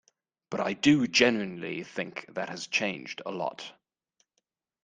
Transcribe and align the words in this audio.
But 0.49 0.61
I 0.61 0.73
do 0.73 1.05
genuinely 1.05 1.83
think 1.83 2.25
that 2.29 2.49
has 2.49 2.65
changed, 2.65 3.21
a 3.23 3.29
lot. 3.31 3.73